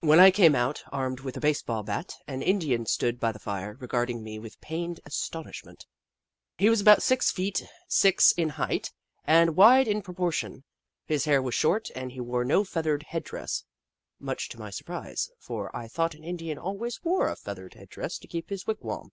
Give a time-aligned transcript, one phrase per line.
[0.00, 3.38] When I came out, armed with a base ball bat, an Indian stood by the
[3.38, 5.86] fire, regarding me with pained as tonishment.
[6.58, 8.92] He was about six feet six in height,
[9.24, 10.64] and wide in proportion.
[11.06, 13.64] His hair was short, and he wore no feathered head dress,
[14.20, 18.18] much to my surprise, for I thought an Indian always wore a feathered head dress
[18.18, 19.08] to keep his wigwa'm.